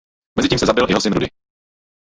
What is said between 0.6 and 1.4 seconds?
zabil jeho syn Rudy.